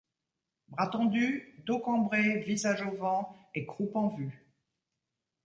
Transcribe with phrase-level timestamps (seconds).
[0.67, 4.47] Bras tendu, dos cambré, visage au vent et croupe en vue.